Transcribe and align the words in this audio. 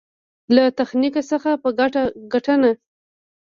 له 0.55 0.63
تخنيک 0.79 1.15
څخه 1.31 1.51
په 1.63 1.69
ګټنه. 2.33 2.71